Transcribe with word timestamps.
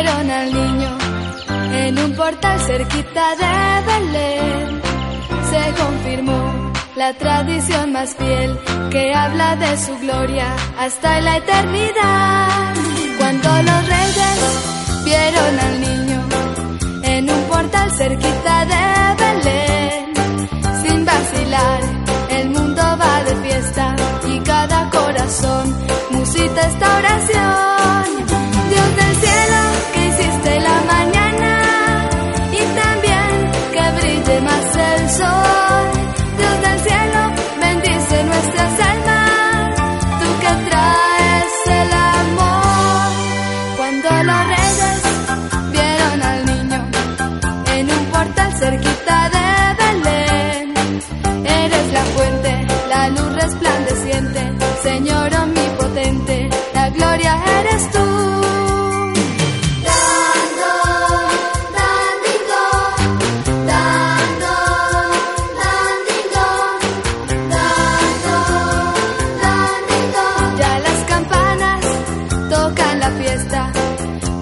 Vieron 0.00 0.30
al 0.30 0.52
niño 0.52 0.98
en 1.72 1.98
un 1.98 2.14
portal 2.14 2.60
cerquita 2.60 3.24
de 3.42 3.54
Belén, 3.88 4.80
se 5.50 5.82
confirmó 5.82 6.72
la 6.94 7.14
tradición 7.14 7.92
más 7.92 8.14
fiel 8.14 8.56
que 8.90 9.12
habla 9.12 9.56
de 9.56 9.76
su 9.76 9.98
gloria 9.98 10.54
hasta 10.78 11.20
la 11.20 11.38
eternidad. 11.38 12.74
Cuando 13.18 13.48
los 13.68 13.88
reyes 13.96 14.38
vieron 15.04 15.58
al 15.66 15.80
niño 15.80 16.07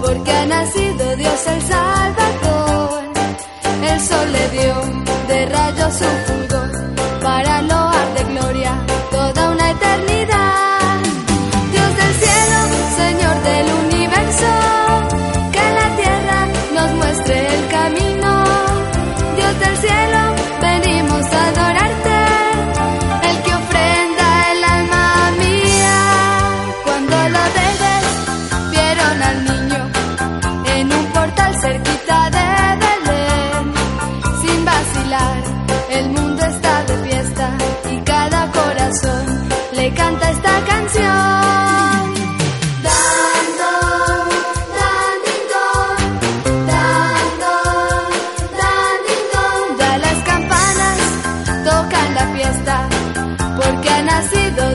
porque 0.00 0.30
ha 0.30 0.46
nacido. 0.46 0.85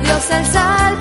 Dios 0.02 0.30
el 0.32 0.46
sal 0.46 1.01